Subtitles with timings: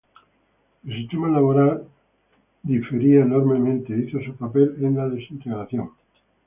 [0.83, 1.83] El sistema laboral
[2.63, 5.91] difería enormemente e hizo su papel en la desintegración.